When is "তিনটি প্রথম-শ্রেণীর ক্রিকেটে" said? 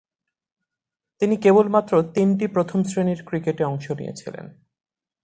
2.13-3.63